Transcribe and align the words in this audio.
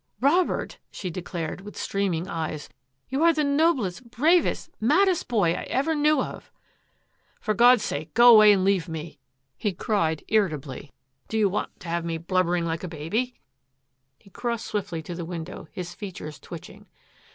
Robert," 0.19 0.79
she 0.89 1.11
declared, 1.11 1.61
with 1.61 1.77
streaming 1.77 2.27
eyes," 2.27 2.69
you 3.09 3.21
are 3.21 3.31
the 3.31 3.43
noblest, 3.43 4.09
bravest, 4.09 4.71
maddest 4.79 5.27
boy 5.27 5.53
I 5.53 5.61
ever 5.65 5.93
knew 5.93 6.23
of!"" 6.23 6.51
For 7.39 7.53
God's 7.53 7.83
sake, 7.83 8.15
go 8.15 8.33
away 8.33 8.51
and 8.51 8.63
leave 8.65 8.89
me!" 8.89 9.19
he 9.63 9.73
cried 9.73 10.23
irritably." 10.27 10.91
Do 11.29 11.37
you 11.37 11.47
want 11.49 11.79
to 11.81 11.87
have 11.87 12.03
me 12.03 12.17
blub 12.17 12.47
bering 12.47 12.65
like 12.65 12.83
a 12.83 12.87
baby?'' 12.87 13.35
He 14.23 14.31
crossed 14.31 14.65
swiftly 14.65 15.03
to 15.03 15.13
the 15.13 15.23
window, 15.23 15.67
his 15.71 15.93
features 15.93 16.39
twitching. 16.39 16.87